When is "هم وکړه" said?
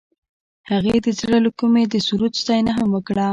2.77-3.27